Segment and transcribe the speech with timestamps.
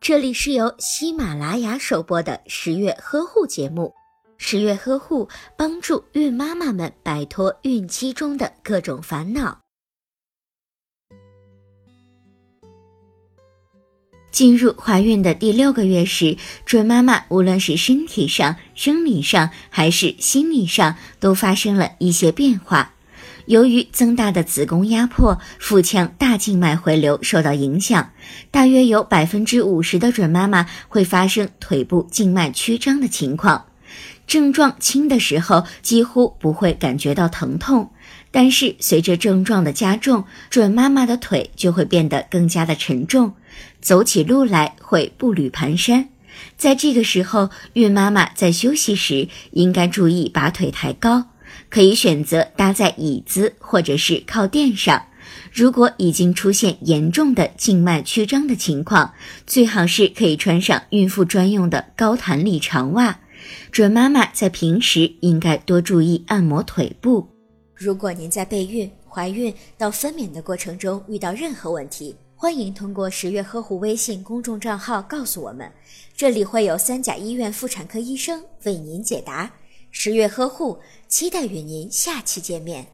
[0.00, 3.94] 这里是由喜马拉雅首播的十月呵护节目。
[4.36, 9.60] 十月呵护帮助孕妈妈们摆脱孕期中的各种烦恼。
[14.30, 16.36] 进入怀孕的第六个月时，
[16.66, 22.94] 准妈妈无论是身体上、生理上还是心理上，都发生了一些变化。
[23.46, 28.12] 由于增大的子宫压迫，腹腔大静脉回流受到影响，
[28.50, 33.66] 大约有百分之五十的准妈妈会发生腿部静脉曲张的情况。
[34.26, 37.90] 症状轻的时候几乎不会感觉到疼痛，
[38.30, 43.34] 但是随着症状的加重，准妈妈的腿就会变得更加的沉重，
[43.82, 46.06] 走起路来会步履蹒跚。
[46.56, 51.26] 在这个时候，孕妈妈在休息时应该注意把腿抬高，
[51.70, 55.06] 可以选择搭在椅子或者是靠垫上。
[55.52, 59.14] 如果已经出现严重的静脉曲张的情况，
[59.46, 63.20] 最好是可以穿上孕妇专用的高弹力长袜。
[63.70, 67.28] 准妈妈在平时应该多注意按摩腿部。
[67.74, 75.70] 如果您在备孕、怀孕到分娩的过程中遇到任何问题，欢迎通过十月呵护微信公众账号告诉我们，
[76.16, 79.50] 这里会有三甲医院妇产科医生为您解答。
[79.96, 82.93] 十月呵护，期待与您下期见面。